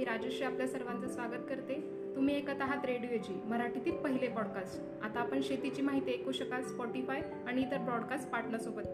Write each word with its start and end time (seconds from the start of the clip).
मी 0.00 0.04
राजश्री 0.04 0.44
आपल्या 0.44 0.66
सर्वांचं 0.68 1.08
स्वागत 1.08 1.42
करते. 1.48 1.74
तुम्ही 2.14 2.34
ऐकत 2.36 2.60
आहात 2.62 2.84
रेडिओची 2.84 3.32
मराठीतील 3.44 3.96
पहिले 3.96 4.28
पॉडकास्ट 4.28 5.04
आता 5.04 5.20
आपण 5.20 5.40
शेतीची 5.42 5.82
माहिती 5.82 6.12
ऐकू 6.12 6.32
शकाल 6.32 6.62
स्पॉटीफाय 6.62 7.20
आणि 7.46 7.62
इतर 7.62 7.78
ब्रॉडकास्ट 7.78 8.28
पार्टनरसोबत 8.28 8.86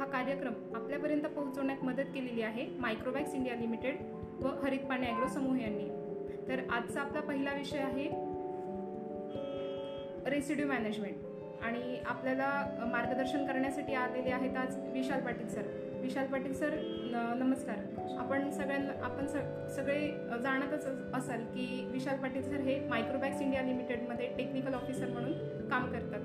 हा 0.00 0.06
कार्यक्रम 0.06 0.54
आपल्यापर्यंत 0.76 1.26
पोहोचवण्यात 1.26 1.84
मदत 1.84 2.08
केलेली 2.14 2.42
आहे 2.42 2.66
मायक्रोबॅक्स 2.78 3.34
इंडिया 3.34 3.56
लिमिटेड 3.56 3.98
व 4.40 4.54
हरित 4.62 4.86
पाणी 4.88 5.06
ॲग्रो 5.06 5.28
समूह 5.28 5.60
यांनी. 5.60 5.88
तर 6.48 6.62
आजचा 6.70 7.00
आपला 7.00 7.20
पहिला 7.20 7.54
विषय 7.54 7.78
आहे 7.78 8.08
रेसिड्यू 10.30 10.68
मॅनेजमेंट 10.68 11.62
आणि 11.64 11.98
आपल्याला 12.06 12.48
मार्गदर्शन 12.92 13.46
करण्यासाठी 13.46 13.94
आलेले 13.94 14.30
आहेत 14.30 14.56
आज 14.56 14.76
विशाल 14.92 15.20
पाटील 15.20 15.48
सर 15.48 15.68
विशाल 16.04 16.26
पाटील 16.26 16.54
सर 16.54 16.70
न- 17.12 17.38
नमस्कार. 17.38 17.76
आपण 18.18 18.50
सगळ्यांना 18.50 19.04
आपण 19.04 19.26
स 19.26 19.32
सगळे 19.76 20.10
जाणतच 20.42 20.86
असाल 21.14 21.40
की 21.40 21.88
विशाल 21.92 22.18
पाटील 22.18 22.42
सर 22.42 22.56
हे 22.56 22.88
मायक्रोबॅक्स 22.88 23.42
इंडिया 23.42 23.62
लिमिटेडमध्ये 23.62 24.26
टेक्निकल 24.36 24.74
ऑफिसर 24.74 25.08
म्हणून 25.08 25.32
काम 25.68 25.92
करतात. 25.92 26.20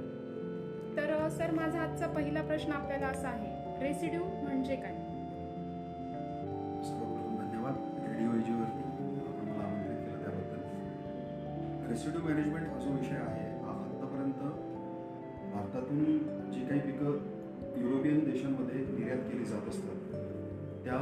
तर 0.97 1.27
सर 1.29 1.51
माझा 1.51 1.79
आजचा 1.81 2.07
पहिला 2.07 2.41
प्रश्न 2.41 2.71
आपल्याला 2.71 3.07
असा 3.07 3.29
आहे 3.29 3.83
रेसिड्यू 3.87 4.23
म्हणजे 4.23 4.75
काय? 4.75 4.93
सर्वप्रथम 6.83 7.37
धन्यवाद. 7.37 7.75
रेडिओ 8.07 8.29
एजीवरती 8.31 8.83
आमंत्रित 9.63 9.97
केलं 9.97 10.21
त्याबद्दल. 10.21 11.89
रेसिड्यू 11.91 12.21
मॅनेजमेंट 12.21 12.67
हा 12.67 12.79
जो 12.79 12.91
विषय 12.91 13.15
आहे 13.15 13.61
हा 13.63 13.71
आत्तापर्यंत 13.71 14.39
भारतातून 15.53 16.03
जी 16.51 16.65
काही 16.67 16.79
पिकं 16.79 17.39
युरोपियन 17.77 18.19
देशांमध्ये 18.19 18.98
निर्यात 19.09 19.29
केली 19.29 19.45
जात 19.45 19.67
असतात 19.69 20.11
त्या 20.83 20.97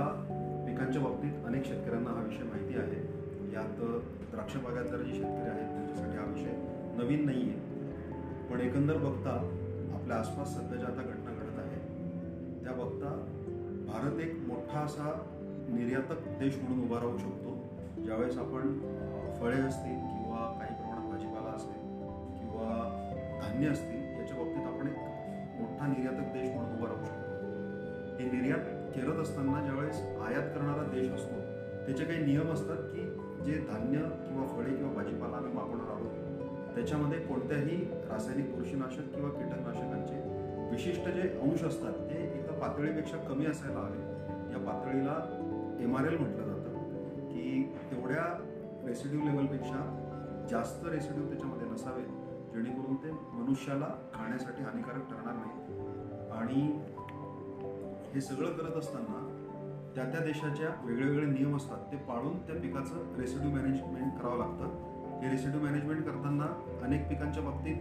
पिकांच्या 0.65 1.01
बाबतीत 1.01 1.45
अनेक 1.45 1.65
शेतकऱ्यांना 1.65 2.09
हा 2.09 2.21
विषय 2.23 2.43
माहिती 2.43 2.77
आहे. 2.79 2.99
यात 3.53 3.79
द्राक्ष 4.31 4.55
बागायतदार 4.55 5.01
जे 5.01 5.13
शेतकरी 5.13 5.49
आहेत 5.49 5.71
त्यांच्यासाठी 5.71 6.17
हा 6.17 6.25
विषय 6.25 6.53
नवीन 6.97 7.25
नाही 7.25 7.41
आहे 7.49 8.45
पण 8.49 8.59
एकंदर 8.59 8.97
बघता 8.97 9.31
आपल्या 9.93 10.17
आसपास 10.17 10.55
सध्या 10.55 10.77
ज्या 10.77 10.87
आता 10.87 11.01
घटना 11.03 11.31
घडत 11.33 11.59
आहे 11.59 11.79
त्या 12.63 12.73
बघता 12.73 13.11
भारत 13.87 14.19
एक 14.19 14.35
मोठा 14.47 14.79
असा 14.79 15.11
निर्यातक 15.69 16.27
देश 16.39 16.57
म्हणून 16.61 16.83
उभा 16.85 16.99
राहू 16.99 17.17
शकतो. 17.17 17.55
ज्यावेळेस 18.05 18.37
आपण 18.37 18.79
फळे 19.39 19.61
असतील 19.61 19.97
किंवा 20.07 20.45
काही 20.59 20.75
प्रमाणात 20.75 21.09
भाजीपाला 21.11 21.55
असेल 21.55 21.79
किंवा 22.39 22.67
धान्य 23.41 23.69
असतील 23.69 24.03
याच्या 24.19 24.37
बाबतीत 24.37 24.65
आपण 24.65 24.87
एक 24.87 24.97
मोठा 25.59 25.87
निर्यातक 25.87 26.33
देश 26.33 26.49
म्हणून 26.55 26.77
उभा 26.77 26.87
राहू 26.87 27.05
शकतो. 27.05 27.16
हे 28.19 28.31
निर्यात 28.31 28.59
करत 28.95 29.19
असताना 29.19 29.63
ज्यावेळेस 29.63 30.01
आयात 30.01 30.49
करणारा 30.55 30.83
देश 30.83 31.09
असतो 31.09 31.39
त्याचे 31.85 32.05
काही 32.05 32.25
नियम 32.25 32.47
असतात 32.47 32.77
की 32.77 33.01
जे 33.45 33.57
धान्य 33.71 33.97
किंवा 33.99 34.47
फळे 34.47 34.75
किंवा 34.75 34.93
भाजीपाला 34.93 35.37
आम्ही 35.37 35.53
मागवणार 35.53 35.91
आहोत. 35.91 36.75
त्याच्यामध्ये 36.75 37.19
कोणत्याही 37.19 37.77
रासायनिक 38.09 38.55
बुरशीनाशक 38.55 39.13
किंवा 39.15 39.29
कीटकनाशकांचे 39.29 40.15
विशिष्ट 40.71 41.09
जे 41.09 41.21
अंश 41.21 41.63
असतात 41.63 41.93
ते 41.93 42.39
एका 42.39 42.53
पातळीपेक्षा 42.53 43.17
कमी 43.17 43.45
असायला 43.45 43.79
हवे. 43.79 44.01
या 44.51 44.59
पातळीला 44.59 45.15
एम 45.79 45.97
आर 45.97 46.05
एल 46.05 46.17
म्हटलं 46.17 46.43
जातं. 46.43 46.73
की 47.27 47.73
तेवढ्या 47.91 48.39
रेसिड्यू 48.87 49.19
लेवलपेक्षा 49.19 50.03
जास्त 50.49 50.85
रेसिड्यू 50.85 51.27
त्याच्यामध्ये 51.27 51.67
नसावे 51.67 52.03
जेणेकरून 52.53 52.95
ते 52.95 53.11
मनुष्याला 53.11 53.87
खाण्यासाठी 54.13 54.63
हानिकारक 54.63 55.09
ठरणार 55.09 55.33
नाही. 55.33 55.67
आणि 56.31 56.79
हे 58.17 58.21
सगळं 58.21 58.53
करत 58.53 58.77
असताना 58.77 59.17
त्या 59.95 60.03
त्या 60.03 60.19
देशाच्या 60.19 60.85
वेगळे 60.85 61.09
वेगळे 61.09 61.25
नियम 61.25 61.55
असतात. 61.55 61.77
ते 61.91 61.97
पाळून 61.97 62.37
त्या 62.37 62.55
पिकाचं 62.55 63.19
रेसिड्यू 63.19 63.51
मॅनेजमेंट 63.51 64.19
करावं 64.19 64.37
लागतं. 64.37 65.19
हे 65.21 65.29
रेसिड्यू 65.31 65.61
मॅनेजमेंट 65.61 66.05
करताना 66.05 66.77
अनेक 66.83 67.09
पिकांच्या 67.09 67.43
बाबतीत 67.43 67.75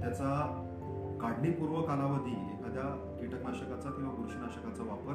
त्याचा 0.00 0.60
काढणीपूर्व 1.20 1.82
कालावधी 1.82 2.30
एखाद्या 2.30 3.16
कीटकनाशकाचा 3.20 3.90
किंवा 3.90 4.10
बुरशीनाशकाचा 4.10 4.82
वापर 4.82 5.14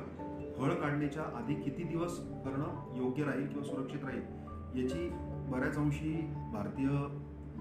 फळ 0.58 0.74
काढणीच्या 0.74 1.24
आधी 1.24 1.54
किती 1.54 1.84
दिवस 1.84 2.18
करणं 2.18 2.98
योग्य 3.04 3.24
राहील 3.24 3.48
किंवा 3.48 3.64
सुरक्षित 3.64 4.04
राहील 4.04 4.84
याची 4.84 5.10
बऱ्याच 5.52 5.78
अंशी 5.78 6.34
भारतीय 6.54 6.88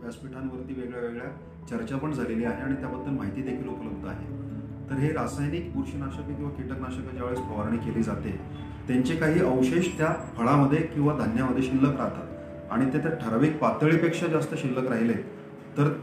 व्यासपीठांवरती 0.01 0.75
वेगळ्या 0.75 1.01
वेगळ्या 1.01 1.31
चर्चा 1.71 1.97
पण 1.97 2.13
झालेली 2.13 2.45
आहे 2.45 2.63
आणि 2.63 2.75
त्याबद्दल 2.75 3.11
माहिती 3.11 3.43
देखील 3.43 3.69
उपलब्ध 3.69 4.07
आहे. 4.07 4.48
तर 4.91 4.95
हे 4.95 5.13
रासायनिक 5.13 5.73
बुरशीनाशके 5.75 6.35
किंवा 6.35 6.51
कीटकनाशकं 6.51 7.17
ज्यावेळेस 7.17 7.39
फवारणी 7.39 7.77
केली 7.77 8.03
जाते 8.03 8.41
त्यांचे 8.89 9.17
काही 9.17 9.41
अवशेष 9.41 9.99
त्या 9.99 10.15
फळामध्ये 10.37 10.79
किंवा 10.79 11.19
धान्यामध्ये 11.19 11.63
शिल्लक 11.63 11.97
राहतात. 11.97 12.25
आणि 12.71 12.93
ते 12.93 12.99
त्या 12.99 13.11
ठराविक 13.11 13.59
पातळीपेक्षा 13.59 14.27
जास्त 14.27 14.55
शिल्लक 14.55 14.89
राहिले 14.89 15.13
तर 15.77 16.01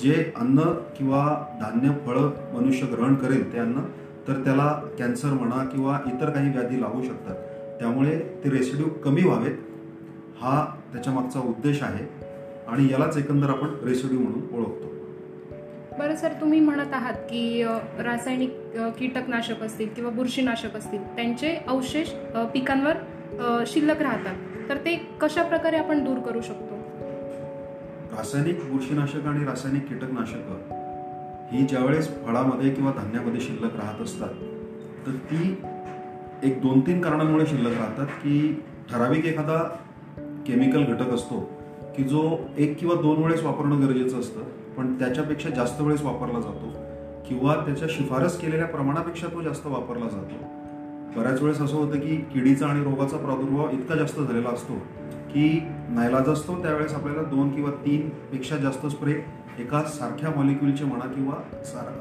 जे 0.00 0.32
अन्न 0.36 0.60
किंवा 0.96 1.44
धान्य 1.60 1.88
फळं 2.06 2.30
मनुष्य 2.54 2.86
ग्रहण 2.86 3.14
करेल 3.14 3.52
ते 3.52 3.58
अन्न 3.58 3.80
तर 4.28 4.44
त्याला 4.44 4.80
कॅन्सर 4.98 5.28
म्हणा 5.28 5.64
किंवा 5.64 5.98
इतर 6.06 6.30
काही 6.30 6.50
व्याधी 6.50 6.80
लागू 6.80 7.02
शकतात. 7.02 7.34
त्यामुळे 7.78 8.40
ते 8.44 8.50
रेसिड्यू 8.50 8.86
कमी 8.86 9.22
व्हावेत 9.22 9.52
हा 10.40 10.74
त्याच्यामागचा 10.92 11.40
उद्देश 11.40 11.82
आहे. 11.82 12.06
आणि 12.68 12.92
यालाच 12.92 13.16
एकंदर 13.16 13.50
आपण 13.50 13.68
रेसिड्यू 13.84 14.18
म्हणून 14.18 14.40
ओळखतो. 14.54 15.05
बरं 15.98 16.16
सर 16.16 16.32
तुम्ही 16.40 16.60
म्हणत 16.60 16.92
आहात 16.92 17.14
की 17.30 17.62
रासायनिक 17.98 18.54
कीटकनाशक 18.98 19.62
असतील 19.62 19.88
किंवा 19.88 20.10
बुरशीनाशक 20.10 20.76
असतील 20.76 21.02
त्यांचे 21.16 21.54
अवशेष 21.68 22.08
पिकांवर 22.52 23.64
शिल्लक 23.66 24.02
राहतात. 24.02 24.34
तर 24.68 24.76
ते 24.76 24.94
कशा 25.20 25.42
प्रकारे 25.42 25.76
आपण 25.76 26.04
दूर 26.04 26.18
करू 26.18 26.40
शकतो? 26.40 26.74
रासायनिक 28.16 28.58
बुरशीनाशक 28.70 29.26
आणि 29.26 29.44
रासायनिक 29.44 29.86
कीटकनाशक 29.88 30.52
ही 31.52 31.64
ज्यावेळेस 31.64 32.08
फळामध्ये 32.26 32.70
किंवा 32.70 32.92
धान्यामध्ये 32.96 33.40
शिल्लक 33.40 33.76
राहत 33.76 34.00
असतात 34.00 34.28
तर 35.06 35.12
ती 35.30 35.62
एक 36.42 36.60
दोन 36.62 36.80
तीन 36.80 37.00
कारणांमुळे 37.00 37.46
शिल्लक 37.46 37.78
राहतात 37.78 38.06
की 38.06 38.62
ठराविक 38.90 39.24
एखादा 39.24 39.62
केमिकल 40.46 40.84
घटक 40.84 41.10
असतो 41.10 41.40
की 41.96 42.02
जो 42.02 42.22
एक 42.58 42.78
किंवा 42.78 42.94
दोन 42.94 43.22
वेळेस 43.22 43.42
वापरणं 43.42 43.86
गरजेचं 43.86 44.20
असतं. 44.20 44.40
पण 44.76 44.98
त्याच्यापेक्षा 44.98 45.50
जास्त 45.50 45.80
वेळेस 45.80 46.02
वापरला 46.02 46.40
जातो 46.40 46.72
किंवा 47.28 47.54
त्याच्या 47.54 47.88
शिफारस 47.90 48.40
केलेल्या 48.40 48.66
प्रमाणापेक्षा 48.66 49.26
तो 49.26 49.42
जास्त 49.42 49.66
वापरला 49.66 50.08
जातो. 50.08 50.44
बऱ्याच 51.16 51.42
वेळेस 51.42 51.60
असं 51.60 51.76
होतं 51.76 52.00
की 52.00 52.16
किडीचा 52.16 52.66
आणि 52.66 52.84
रोगाचा 52.84 53.16
प्रादुर्भाव 53.16 53.70
इतका 53.70 53.94
जास्त 53.94 54.20
झालेला 54.20 54.48
असतो 54.48 54.74
की 55.32 55.48
नाईलाज 55.88 56.28
असतो 56.28 56.62
त्यावेळेस 56.62 56.94
आपल्याला 56.94 57.22
दोन 57.22 57.54
किंवा 57.54 57.70
तीन 57.70 58.08
पेक्षा 58.08 58.56
जास्त 58.56 58.86
स्प्रे 58.86 59.12
एका 59.58 59.82
सारख्या 59.82 60.30
मॉलिक्युलचे 60.30 60.84
म्हणा 60.84 61.12
किंवा 61.12 61.62
सार 61.64 61.92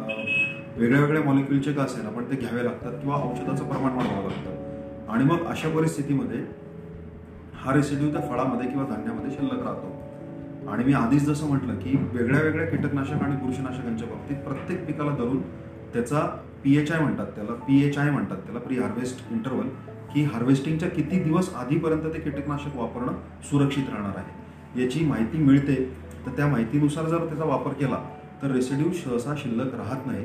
वेगळ्या 0.78 1.02
वेगळ्या 1.02 1.24
मॉलिक्युलचे 1.24 1.74
का 1.74 1.84
असेल 1.84 2.06
आपण 2.06 2.24
ते 2.24 2.36
घ्यावे 2.36 2.66
लागतात 2.66 2.92
किंवा 2.92 3.16
औषधाचं 3.16 3.66
प्रमाण 3.66 3.96
वाढवावं 3.96 4.30
लागतं. 4.30 5.12
आणि 5.12 5.24
मग 5.24 5.46
अशा 5.46 5.70
परिस्थितीमध्ये 5.70 6.40
हा 7.56 7.74
रेसिड्यू 7.74 8.12
त्या 8.12 8.22
फळामध्ये 8.22 8.70
किंवा 8.70 8.86
धान्यामध्ये 8.86 9.32
शिल्लक 9.32 9.64
राहतो. 9.64 9.95
आणि 10.72 10.84
मी 10.84 10.94
आधीच 10.94 11.24
जसं 11.24 11.48
म्हटलं 11.48 11.76
की 11.76 11.96
वेगळ्या 12.14 12.42
वेगळ्या 12.42 12.66
कीटकनाशक 12.68 13.24
आणि 13.24 13.36
बुरशीनाशकांच्या 13.36 14.08
बाबतीत 14.08 14.38
प्रत्येक 14.38 14.86
पिकाला 14.86 15.12
धरून 15.12 15.42
त्याचा 15.94 16.20
पी 16.64 16.78
एच 16.78 16.92
आय 16.92 17.00
म्हणतात 17.00 17.26
त्याला 17.26 17.54
पी 17.54 17.82
एच 17.88 17.98
आय 17.98 18.10
म्हणतात 18.10 18.38
त्याला 18.38 18.60
प्री 18.60 18.78
हार्वेस्ट 18.78 19.32
इंटरवल 19.32 19.68
की 20.14 20.24
हार्वेस्टिंगच्या 20.24 20.90
किती 20.90 21.20
दिवस 21.20 21.54
आधीपर्यंत 21.56 22.04
ते 22.04 22.20
कीटकनाशक 22.20 22.76
वापरणं 22.76 23.14
सुरक्षित 23.50 23.90
राहणार 23.90 24.18
आहे. 24.18 24.84
याची 24.84 25.06
माहिती 25.06 25.38
मिळते. 25.38 25.76
तर 26.26 26.32
त्या 26.32 26.48
माहितीनुसार 26.48 27.06
जर 27.06 27.26
त्याचा 27.26 27.46
वापर 27.46 27.74
केला 27.74 27.98
तर 28.42 28.52
रेसिड्यू 28.52 28.92
सहसा 28.94 29.34
शिल्लक 29.38 29.76
राहत 29.76 30.08
नाही 30.08 30.24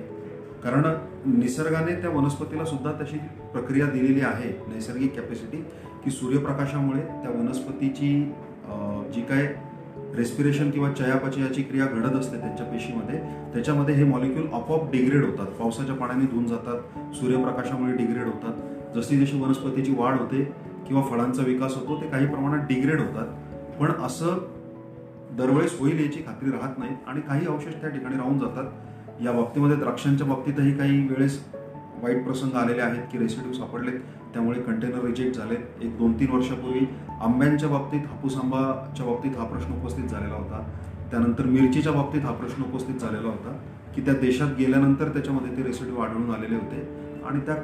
कारण 0.63 0.87
निसर्गाने 1.39 1.95
त्या 1.95 2.11
वनस्पतीला 2.11 2.65
सुद्धा 2.65 2.93
तशी 2.93 3.19
प्रक्रिया 3.53 3.87
दिलेली 3.87 4.21
आहे 4.21 4.51
नैसर्गिक 4.69 5.15
कॅपॅसिटी 5.15 5.57
की 6.05 6.11
सूर्यप्रकाशामुळे 6.11 7.01
त्या 7.01 7.31
वनस्पतीची 7.31 8.13
जी 9.15 9.23
काय 9.23 9.47
रेस्पिरेशन 10.17 10.71
किंवा 10.71 10.93
चयापचयाची 10.93 11.63
क्रिया 11.63 11.87
घडत 11.87 12.17
असते 12.17 12.39
त्यांच्या 12.39 12.67
पेशीमध्ये. 12.67 13.19
त्याच्यामध्ये 13.53 13.95
हे 13.95 14.05
मॉलिक्यूल 14.05 14.47
आपोआप 14.53 14.93
डिग्रेड 14.93 15.25
होतात. 15.25 15.47
पावसाच्या 15.47 15.95
पाण्याने 15.95 16.25
धुवून 16.25 16.47
जातात 16.47 17.15
सूर्यप्रकाशामुळे 17.15 17.97
डिग्रेड 17.97 18.25
होतात. 18.25 18.53
जशी 18.97 19.27
जशी 19.27 19.41
वनस्पतीची 19.41 19.95
वाढ 19.99 20.19
होते 20.19 20.45
किंवा 20.89 21.03
फळांचा 21.03 21.43
विकास 21.43 21.75
होतो 21.77 22.01
ते 22.01 22.09
काही 22.09 22.27
प्रमाणात 22.27 22.67
डिग्रेड 22.69 23.01
होतात. 23.01 23.27
पण 23.81 23.91
असं 23.91 24.39
दरवेळेस 25.33 25.81
होईल 25.81 26.05
याची 26.05 26.21
खात्री 26.21 26.51
राहत 26.51 26.79
नाही 26.79 26.91
आणि 27.07 27.21
काही 27.21 27.47
अवशेष 27.47 27.75
त्या 27.75 27.91
ठिकाणी 27.91 28.17
राहून 28.17 28.39
जातात. 28.39 28.65
या 29.23 29.33
बाबतीमध्ये 29.33 29.77
द्राक्षांच्या 29.77 30.27
बाबतीतही 30.27 30.79
काही 30.79 31.07
वेळेस 31.09 31.45
वाईट 32.03 32.25
प्रसंग 32.25 32.55
आलेले 32.55 32.81
आहेत 32.81 33.03
की 33.13 33.19
रेसिड्यू 33.19 33.53
सापडलेत 33.53 34.01
त्यामुळे 34.33 34.61
कंटेनर 34.61 35.05
रिजेक्ट 35.05 35.37
झालेत. 35.37 35.83
एक 35.83 35.99
दोन 35.99 36.21
तीन 36.21 36.31
वर्षापूर्वी 36.31 36.81
आंब्यांच्या 37.21 37.69
बाबतीत 37.69 38.01
हापूस 38.01 38.37
आंबाच्या 38.37 39.07
बाबतीत 39.07 39.37
हा 39.37 39.45
प्रश्न 39.45 39.83
उपस्थित 39.83 40.05
झालेला 40.05 40.35
होता. 40.35 40.63
त्यानंतर 41.11 41.45
मिरचीच्या 41.45 41.93
बाबतीत 41.93 42.21
हा 42.21 42.33
प्रश्न 42.33 42.63
उपस्थित 42.63 42.95
झालेला 42.95 43.29
होता 43.29 43.59
की 43.95 44.01
त्या 44.01 44.15
देशात 44.15 44.49
गेल्यानंतर 44.59 45.09
त्याच्यामध्ये 45.09 45.57
ते 45.57 45.63
रेसिड्यू 45.63 45.97
आढळून 45.97 46.31
आलेले 46.31 46.55
होते. 46.55 46.89
आणि 47.25 47.41
त्या 47.41 47.57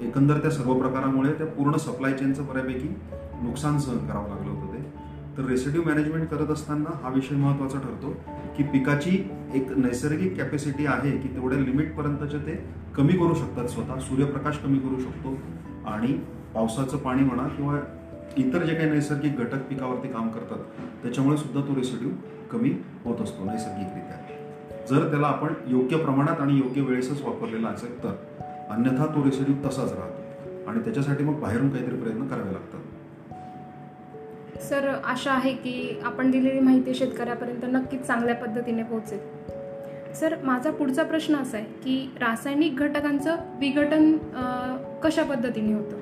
एकंदर 0.00 0.38
त्या 0.38 0.50
सर्व 0.50 0.78
प्रकारामुळे 0.78 1.32
त्या 1.32 1.46
पूर्ण 1.46 1.76
सप्लाय 1.76 2.12
चेनचं 2.12 2.46
बऱ्यापैकी 2.46 2.88
नुकसान 3.42 3.78
सहन 3.78 3.98
करावं 3.98 4.28
लागलं 4.28 4.50
होतं. 4.50 4.65
तर 5.38 5.44
रेसिड्यू 5.44 5.82
मॅनेजमेंट 5.82 6.28
करत 6.28 6.50
असताना 6.50 6.90
हा 7.02 7.08
विषय 7.08 7.34
महत्त्वाचा 7.36 7.78
ठरतो 7.78 8.10
की 8.56 8.62
पिकाची 8.62 9.10
एक 9.54 9.72
नैसर्गिक 9.76 10.36
कॅपॅसिटी 10.36 10.86
आहे 10.86 11.10
की 11.18 11.28
तेवढ्या 11.28 11.58
लिमिटपर्यंतचे 11.58 12.38
ते 12.38 12.54
कमी 12.96 13.12
करू 13.12 13.34
शकतात. 13.34 13.66
स्वतः 13.66 13.98
सूर्यप्रकाश 14.00 14.58
कमी 14.58 14.78
करू 14.78 15.00
शकतो 15.00 15.36
आणि 15.86 16.12
पावसाचं 16.54 16.96
पाणी 16.96 17.22
म्हणा 17.22 17.48
किंवा 17.48 17.80
इतर 18.36 18.64
जे 18.64 18.74
काही 18.74 18.90
नैसर्गिक 18.90 19.38
घटक 19.38 19.68
पिकावरती 19.68 20.08
काम 20.08 20.28
करतात 20.28 20.58
त्याच्यामुळे 21.02 21.36
सुद्धा 21.36 21.60
तो 21.60 21.76
रेसिड्यू 21.76 22.10
कमी 22.52 22.70
होत 23.04 23.20
असतो 23.20 23.44
नैसर्गिकरित्या. 23.44 24.22
जर 24.90 25.10
त्याला 25.10 25.26
आपण 25.26 25.54
योग्य 25.66 25.96
प्रमाणात 25.96 26.40
आणि 26.40 26.58
योग्य 26.58 26.82
वेळेसच 26.82 27.22
वापरलेला 27.22 27.68
असेल 27.68 28.02
तर 28.02 28.14
अन्यथा 28.70 29.06
तो 29.06 29.24
रेसिड्यू 29.24 29.54
तसाच 29.64 29.92
राहतो 29.92 30.68
आणि 30.70 30.80
त्याच्यासाठी 30.80 31.24
मग 31.24 31.40
बाहेरून 31.40 31.70
काहीतरी 31.70 31.96
प्रयत्न 31.96 32.26
करावे 32.26 32.52
लागतात. 32.52 32.80
सर 34.60 34.88
आशा 35.04 35.32
आहे 35.32 35.52
की 35.52 36.00
आपण 36.04 36.30
दिलेली 36.30 36.60
माहिती 36.60 36.94
शेतकऱ्यापर्यंत 36.94 37.64
नक्कीच 37.64 38.02
चांगल्या 38.02 38.34
पद्धतीने 38.34 38.82
पोहोचेल. 38.82 39.18
सर 40.14 40.34
माझा 40.42 40.70
पुढचा 40.70 41.02
प्रश्न 41.02 41.36
असा 41.36 41.56
आहे 41.56 41.66
की 41.84 42.14
रासायनिक 42.20 42.76
घटकांचं 42.76 43.36
विघटन 43.60 44.16
कशा 45.02 45.22
पद्धतीने 45.22 45.72
होतं? 45.74 45.96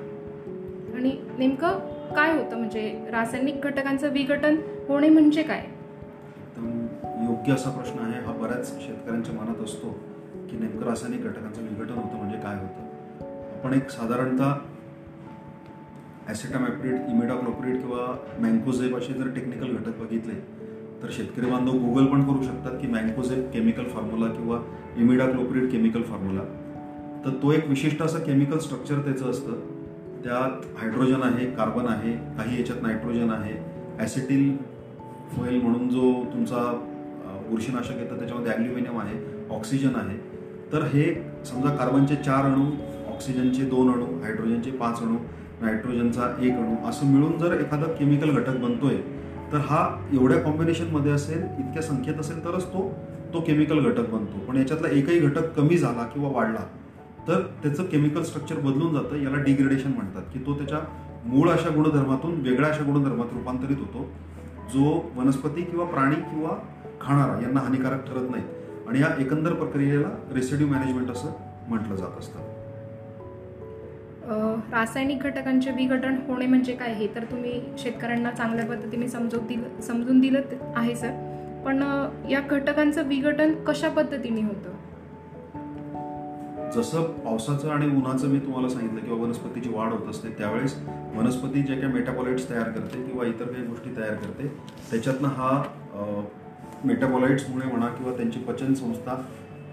आणि 0.95 1.11
नेमकं 1.37 1.79
काय 2.15 2.31
होतं? 2.31 2.57
म्हणजे 2.57 2.89
रासायनिक 3.11 3.61
घटकांचं 3.63 4.11
विघटन 4.11 4.55
होणे 4.87 5.09
म्हणजे 5.09 5.43
काय? 5.43 5.63
योग्य 6.57 7.53
असा 7.53 7.69
प्रश्न 7.69 7.99
आहे. 7.99 8.19
हा 8.25 8.33
बऱ्याच 8.33 8.71
शेतकऱ्यांच्या 8.85 9.35
मनात 9.35 9.63
असतो 9.63 9.89
की 10.49 10.57
नेमकं 10.57 10.87
रासायनिक 10.87 11.23
घटकांचं 11.23 11.61
विघटन 11.61 11.93
होतं 11.93 12.17
म्हणजे 12.17 12.37
काय 12.37 12.55
होतं? 12.55 12.83
आपण 13.57 13.73
एक 13.73 13.89
साधारणतः 13.89 14.53
ॲसिटामॅप्रिड 16.27 16.93
इमिडाक्लोप्रिड 17.09 17.79
किंवा 17.81 18.05
मँकोझेब 18.41 18.95
असे 18.97 19.13
जर 19.13 19.27
टेक्निकल 19.35 19.75
घटक 19.75 19.99
बघितले 19.99 20.33
तर 21.03 21.11
शेतकरी 21.11 21.49
बांधव 21.51 21.77
गुगल 21.77 22.05
पण 22.05 22.23
करू 22.25 22.43
शकतात 22.43 22.79
की 22.81 22.87
मँकोझेब 22.87 23.43
केमिकल 23.53 23.87
फॉर्म्युला 23.93 24.31
किंवा 24.33 24.59
इमिडाक्लोप्रिड 24.97 25.69
केमिकल 25.71 26.03
फॉर्म्युला 26.03 26.43
तर 27.25 27.37
तो 27.43 27.51
एक 27.51 27.67
विशिष्ट 27.69 28.01
असं 28.01 28.19
केमिकल 28.19 28.57
स्ट्रक्चर 28.59 28.99
त्याचं 29.01 29.29
असतं. 29.29 29.53
त्यात 30.23 30.65
हायड्रोजन 30.77 31.23
आहे 31.23 31.45
कार्बन 31.55 31.87
आहे 31.87 32.11
काही 32.37 32.57
याच्यात 32.57 32.81
नायट्रोजन 32.81 33.29
आहे. 33.31 33.53
ॲसिटिल 33.99 34.55
फॉईल 35.31 35.61
म्हणून 35.61 35.89
जो 35.89 36.11
तुमचा 36.33 36.61
बुरशीनाशक 37.49 37.99
येतं 37.99 38.19
त्याच्यामध्ये 38.19 38.51
ॲल्युमिनियम 38.51 38.99
आहे 38.99 39.17
ऑक्सिजन 39.55 39.95
आहे. 39.95 40.17
तर 40.71 40.83
हे 40.93 41.03
समजा 41.45 41.75
कार्बनचे 41.77 42.15
चार 42.15 42.45
अणू 42.45 42.65
ऑक्सिजनचे 43.13 43.65
दोन 43.69 43.91
अणू 43.93 44.05
हायड्रोजनचे 44.23 44.71
पाच 44.71 45.01
अणू 45.01 45.17
नायट्रोजनचा 45.61 46.35
एक 46.39 46.53
अणू. 46.53 46.75
असं 46.89 47.05
मिळून 47.05 47.37
जर 47.37 47.59
एखादा 47.59 47.91
केमिकल 47.93 48.29
घटक 48.29 48.57
बनतोय 48.57 48.95
तर 49.51 49.57
हा 49.57 50.09
एवढ्या 50.13 50.39
कॉम्बिनेशनमध्ये 50.39 51.11
असेल 51.11 51.43
इतक्या 51.59 51.81
संख्येत 51.81 52.19
असेल 52.19 52.43
तरच 52.45 52.65
तो 52.65 52.89
तो 53.33 53.41
केमिकल 53.41 53.79
घटक 53.79 54.09
बनतो. 54.09 54.39
पण 54.47 54.57
याच्यातला 54.57 54.87
एकही 54.87 55.19
घटक 55.19 55.53
कमी 55.53 55.77
झाला 55.77 56.03
किंवा 56.03 56.29
वाढला 56.29 56.65
तर 57.27 57.41
त्याचं 57.63 57.83
केमिकल 57.83 58.23
स्ट्रक्चर 58.23 58.55
बदलून 58.55 58.93
जातं. 58.93 59.15
याला 59.15 59.41
डिग्रेडेशन 59.43 59.91
म्हणतात 59.91 60.21
की 60.33 60.39
तो 60.39 60.53
त्याच्या 60.53 60.79
मूळ 61.25 61.49
अशा 61.49 61.69
गुणधर्मातून 61.69 62.41
वेगळ्या 62.41 62.69
अशा 62.69 62.83
गुणधर्मात 62.83 63.33
रूपांतरित 63.33 63.77
होतो 63.77 64.07
जो 64.73 65.11
वनस्पती 65.15 65.61
किंवा 65.61 65.85
प्राणी 65.85 66.15
किंवा 66.15 66.57
खाणारा 67.01 67.41
यांना 67.41 67.59
हानिकारक 67.59 68.05
ठरत 68.05 68.29
नाहीत. 68.31 68.87
आणि 68.87 68.99
या 69.01 69.07
एकंदर 69.19 69.53
प्रक्रियेला 69.53 70.09
रेसिड्यू 70.35 70.67
मॅनेजमेंट 70.67 71.09
असं 71.11 71.31
म्हटलं 71.67 71.95
जात 71.95 72.19
असतं. 72.19 72.39
रासायनिक 74.27 75.23
घटकांचे 75.23 75.71
विघटन 75.71 76.15
होणे 76.27 76.45
म्हणजे 76.45 76.73
काय 76.75 76.93
हे 76.93 77.07
तर 77.15 77.23
तुम्ही 77.23 77.61
शेतकऱ्यांना 77.77 78.31
चांगल्या 78.31 78.65
पद्धतीने 78.65 79.07
समजून 79.07 79.45
दिलं 79.47 79.81
समजून 79.81 80.19
दिलं 80.19 80.41
आहे 80.75 80.95
सर. 80.95 81.11
पण 81.65 81.81
या 82.29 82.39
घटकांचं 82.41 83.07
विघटन 83.07 83.53
कशा 83.63 83.89
पद्धतीने 83.89 84.41
होतं? 84.41 84.73
जसं 86.71 87.03
पावसाचं 87.03 87.69
आणि 87.69 87.85
उन्हाचं 87.85 88.27
मी 88.27 88.39
तुम्हाला 88.39 88.69
सांगितलं 88.69 88.99
किंवा 88.99 89.23
वनस्पतीची 89.23 89.69
वाढ 89.69 89.91
होत 89.93 90.09
असते 90.09 90.29
त्यावेळेस 90.29 90.75
वनस्पती 91.15 91.61
जे 91.61 91.75
काही 91.75 91.93
मेटाबॉलाइट्स 91.93 92.49
तयार 92.49 92.69
करते 92.69 93.03
किंवा 93.03 93.25
इतर 93.25 93.45
काही 93.45 93.65
गोष्टी 93.65 93.95
तयार 93.97 94.13
करते 94.13 94.47
त्याच्यातनं 94.91 95.27
हा 95.27 95.63
मेटाबॉलाइट्समुळे 96.85 97.67
म्हणा 97.67 97.87
किंवा 97.87 98.11
त्यांची 98.11 98.39
पचन 98.39 98.73
संस्था 98.73 99.15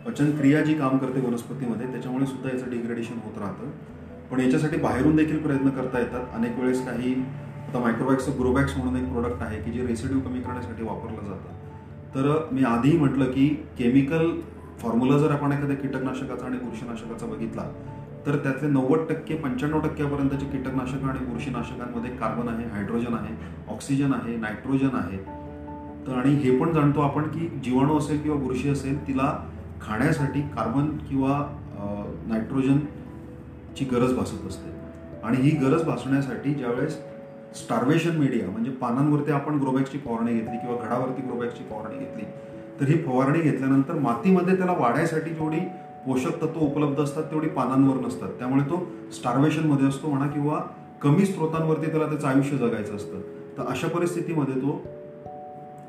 पचनक्रिया 0.07 0.61
जी 0.61 0.75
काम 0.75 0.99
करते 0.99 1.21
वनस्पतीमध्ये 1.21 1.87
त्याच्यामुळे 1.87 2.27
सुद्धा 2.27 2.51
याचं 2.51 2.71
डिग्रेडेशन 2.71 3.19
होत 3.25 3.39
राहतं. 3.39 3.71
पण 4.33 4.41
याच्यासाठी 4.41 4.77
बाहेरून 4.77 5.17
देखील 5.17 5.39
प्रयत्न 5.43 5.71
करता 5.71 5.99
येतात. 5.99 6.35
अनेक 6.35 6.59
वेळेस 6.59 6.85
काही 6.87 7.15
आता 7.69 7.79
मायक्रोबॅक्सचं 7.79 8.39
ग्रोबॅक्स 8.39 8.77
म्हणून 8.77 8.97
एक 8.97 9.09
प्रोडक्ट 9.11 9.43
आहे 9.43 9.61
की 9.63 9.71
जे 9.71 9.87
रेसिड्यू 9.87 10.21
कमी 10.21 10.41
करण्यासाठी 10.41 10.85
वापरलं 10.85 11.27
जातं. 11.27 11.61
तर 12.15 12.49
मी 12.53 12.65
आधीही 12.65 12.99
म्हटलं 12.99 13.31
की 13.33 13.47
केमिकल 13.79 14.31
फॉर्म्युला 14.79 15.19
जर 15.19 15.31
आपण 15.31 15.53
एखाद्या 15.53 15.77
कीटकनाशकाचा 15.77 16.47
आणि 16.47 16.59
बुरशीनाशकाचा 16.59 17.27
बघितला 17.27 17.63
तर 18.27 18.37
त्यातले 18.37 18.69
नव्वद 18.69 19.01
टक्के 19.09 19.35
पंच्याण्णव 19.35 19.81
टक्क्यापर्यंतचे 19.81 20.47
कीटकनाशकं 20.47 21.09
आणि 21.09 21.25
बुरशीनाशकांमध्ये 21.27 22.11
कार्बन 22.17 22.49
आहे 22.49 22.69
हायड्रोजन 22.69 23.15
आहे 23.15 23.35
ऑक्सिजन 23.69 24.13
आहे 24.15 24.37
नायट्रोजन 24.37 24.95
आहे. 24.95 25.19
तर 26.07 26.19
आणि 26.19 26.35
हे 26.35 26.57
पण 26.59 26.73
जाणतो 26.73 27.01
आपण 27.01 27.29
की 27.29 27.49
जीवाणू 27.65 27.99
असेल 27.99 28.21
किंवा 28.23 28.39
बुरशी 28.39 28.69
असेल 28.69 29.07
तिला 29.07 29.33
खाण्यासाठी 29.83 30.41
कार्बन 30.57 30.89
किंवा 31.09 31.39
नायट्रोजन 32.29 32.79
ची 33.79 33.85
गरज 33.85 34.13
भासत 34.13 34.47
असते. 34.47 34.71
आणि 35.23 35.37
ही 35.37 35.51
गरज 35.59 35.83
भासण्यासाठी 35.83 36.55
ज्यावेळेस 36.55 36.97
स्टार्वेशन 37.57 38.17
मीडिया 38.17 38.51
म्हणजे 38.51 38.71
पानांवरती 38.71 39.33
आपण 39.33 39.59
ग्रोबॅक्सची 39.59 39.99
फवारणी 39.99 40.33
घेतली 40.33 40.57
किंवा 40.59 40.77
घडावरती 40.87 41.23
ग्रोबॅक्सची 41.23 41.65
फवारणी 41.71 41.99
घेतली 41.99 42.25
तर 42.81 42.89
ही 42.89 42.97
फवारणी 43.03 43.41
घेतल्यानंतर 43.41 43.95
मातीमध्ये 43.95 44.57
त्याला 44.57 44.73
वाढायसाठी 44.73 45.31
जेवढी 45.31 45.59
पोषक 46.07 46.41
तत्व 46.43 46.61
उपलब्ध 46.61 47.01
असतात 47.01 47.25
तेवढी 47.25 47.49
पानांवर 47.49 47.97
नसतात. 48.07 48.29
त्यामुळे 48.39 48.63
तो 48.63 48.87
स्टार्वेशनमध्ये 49.13 49.87
असतो 49.87 50.09
म्हणा 50.09 50.27
किंवा 50.27 50.61
कमी 51.03 51.27
स्रोतांवरती 51.27 51.91
त्याला 51.91 52.07
त्याचं 52.07 52.29
आयुष्य 52.29 52.57
जगायचं 52.57 52.97
असतं. 52.97 53.21
तर 53.59 53.67
अशा 53.67 53.89
परिस्थितीमध्ये 53.89 54.55
तो 54.55 54.81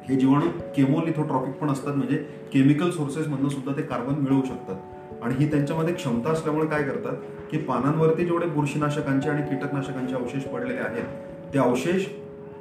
हे 0.10 0.16
जीवाणू 0.16 0.50
केमोलिथोट्रॉपिक 0.76 1.54
पण 1.54 1.70
असतात. 1.70 1.96
म्हणजे 1.96 2.18
केमिकल 2.54 2.90
सोर्सेसमधनं 2.90 3.50
सुद्धा 3.50 3.78
ते 3.78 3.82
कार्बन 3.82 4.14
मिळवू 4.14 4.42
शकतात. 4.46 4.76
आणि 5.24 5.36
ही 5.36 5.52
त्यांच्यामध्ये 5.52 5.94
क्षमता 5.94 6.30
असल्यामुळे 6.30 6.68
काय 6.68 6.84
करतात 6.84 7.14
की 7.52 7.58
पानांवरती 7.58 8.26
जेवढे 8.26 8.46
बुरशीनाशकांचे 8.46 9.30
आणि 9.30 9.42
कीटकनाशकांचे 9.42 10.16
अवशेष 10.16 10.44
पडलेले 10.44 10.80
आहेत 10.80 11.54
ते 11.54 11.60
अवशेष 11.60 12.06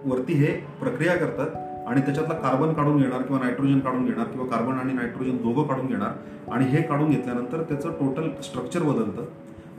वरती 0.04 0.32
हे 0.32 0.52
प्रक्रिया 0.80 1.16
करतात 1.16 1.56
आणि 1.88 2.00
त्याच्यातला 2.00 2.34
कार्बन 2.34 2.72
काढून 2.72 2.96
घेणार 2.96 3.22
किंवा 3.22 3.42
नायट्रोजन 3.42 3.78
काढून 3.80 4.04
घेणार 4.04 4.26
किंवा 4.26 4.46
कार्बन 4.46 4.78
आणि 4.78 4.92
नायट्रोजन 4.92 5.36
दोघं 5.36 5.62
काढून 5.62 5.86
घेणार 5.86 6.50
आणि 6.52 6.64
हे 6.64 6.82
काढून 6.82 7.10
घेतल्यानंतर 7.10 7.62
त्याचं 7.62 7.90
टोटल 7.90 8.28
स्ट्रक्चर 8.42 8.82
बदलतं. 8.82 9.24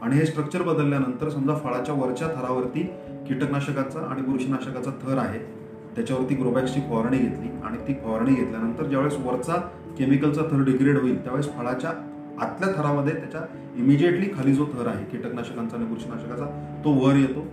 आणि 0.02 0.16
हे 0.16 0.26
स्ट्रक्चर 0.26 0.62
बदलल्यानंतर 0.62 1.30
समजा 1.30 1.54
फळाच्या 1.56 1.96
वरच्या 1.96 2.28
थरावरती 2.28 2.82
कीटकनाशकाचा 3.28 4.00
आणि 4.00 4.22
बुरशीनाशकाचा 4.22 4.92
थर 5.04 5.18
आहे 5.18 5.40
त्याच्यावरती 5.96 6.36
ग्रोबॅक्सची 6.36 6.82
फवारणी 6.82 7.18
घेतली 7.18 7.50
आणि 7.64 7.78
ती 7.78 7.94
फवारणी 7.94 8.34
घेतल्यानंतर 8.36 8.84
ज्यावेळेस 8.84 9.18
वरचा 9.26 9.56
केमिकलचा 9.98 10.42
थर 10.42 10.64
डिग्रेड 10.64 10.98
होईल 10.98 11.24
त्यावेळेस 11.24 11.54
फळाच्या 11.58 11.92
आतल्या 12.42 12.70
थरामध्ये 12.78 13.14
त्याच्या 13.14 13.42
इमिजिएटली 13.76 14.30
खाली 14.36 14.54
जो 14.54 14.66
थर 14.66 14.88
आहे 14.88 15.04
कीटकनाशकांचा 15.06 15.78
आणि 15.78 15.86
बुरशीनाशकाचा 15.86 16.46
तो 16.86 16.92
वर 16.94 17.16
येतो. 17.16 17.46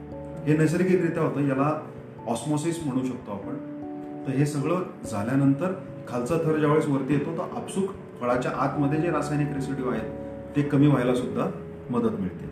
हे 0.47 0.57
नैसर्गिकरित्या 0.57 1.23
होतं 1.23 1.49
याला 1.49 1.71
ऑस्मोसिस 2.27 2.79
म्हणू 2.87 3.05
शकतो 3.05 3.33
आपण. 3.33 3.57
तर 4.27 4.33
हे 4.33 4.47
सगळं 4.47 4.83
झाल्यानंतर 5.11 5.73
खालचा 6.09 6.37
थर 6.37 6.59
ज्यावेळेस 6.59 6.87
वरती 6.87 7.15
येतो 7.15 7.37
तर 7.39 7.57
आपसुक 7.57 7.91
फळाच्या 8.21 8.53
आतमध्ये 8.57 9.01
जे 9.01 9.11
रासायनिक 9.11 9.55
रेसिड्यू 9.55 9.91
आहेत 9.91 10.57
ते 10.57 10.63
कमी 10.63 10.87
व्हायला 10.87 11.15
सुद्धा 11.15 11.47
मदत 11.91 12.21
मिळते. 12.21 12.49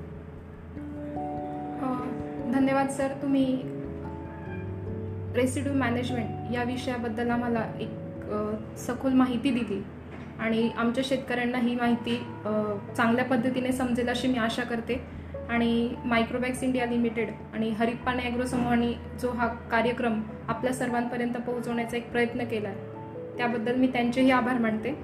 धन्यवाद 2.52 2.88
सर 2.88 3.08
तुम्ही 3.23 3.62
रेसिड्यू 5.35 5.73
मॅनेजमेंट 5.73 6.54
या 6.54 6.62
विषयाबद्दल 6.62 7.30
आम्हाला 7.30 7.64
एक 7.80 7.90
सखोल 8.78 9.12
माहिती 9.12 9.50
दिली. 9.50 9.82
आणि 10.38 10.68
आमच्या 10.78 11.04
शेतकऱ्यांना 11.07 11.59
ही 11.59 11.75
माहिती 11.75 12.16
चांगल्या 12.97 13.25
पद्धतीने 13.25 13.73
समजेल 13.73 14.09
अशी 14.09 14.28
मी 14.28 14.38
आशा 14.38 14.62
करते. 14.62 15.00
आणि 15.49 15.88
मायक्रोबॅक्स 16.04 16.62
इंडिया 16.62 16.87
लिमिटेड 16.87 17.28
आणि 17.54 17.68
हरिप्पाने 17.71 18.16
पाणी 18.16 18.30
ॲग्रो 18.30 18.47
समूहाने 18.47 18.92
जो 19.21 19.30
हा 19.30 19.47
कार्यक्रम 19.71 20.21
आपल्या 20.49 20.73
सर्वांपर्यंत 20.73 21.37
पोहोचवण्याचा 21.37 21.97
एक 21.97 22.11
प्रयत्न 22.12 22.45
केला 22.45 22.68
आहे 22.68 23.37
त्याबद्दल 23.37 23.76
मी 23.76 23.87
त्यांचेही 23.87 24.30
आभार 24.30 24.59
मानते. 24.59 24.95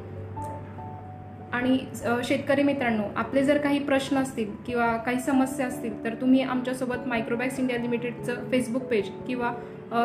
आणि 1.53 1.79
शेतकरी 2.25 2.63
मित्रांनो 2.63 3.03
आपले 3.17 3.43
जर 3.45 3.59
काही 3.59 3.79
प्रश्न 3.79 4.19
असतील 4.19 4.51
किंवा 4.67 4.87
काही 4.97 5.21
समस्या 5.21 5.67
असतील 5.67 6.03
तर 6.05 6.15
तुम्ही 6.21 6.41
आमच्यासोबत 6.43 7.07
मायक्रोबॅक्स 7.07 7.59
इंडिया 7.61 7.79
लिमिटेडचं 7.81 8.51
फेसबुक 8.51 8.83
पेज 8.83 9.11
किंवा 9.27 9.53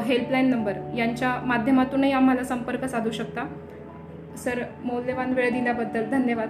हेल्पलाईन 0.05 0.49
नंबर 0.49 0.77
यांच्या 0.97 1.33
माध्यमातूनही 1.45 2.11
आम्हाला 2.11 2.43
संपर्क 2.43 2.85
साधू 2.85 3.11
शकता. 3.11 3.47
सर 4.43 4.63
मौल्यवान 4.83 5.33
वेळ 5.33 5.51
दिल्याबद्दल 5.51 6.09
धन्यवाद. 6.09 6.49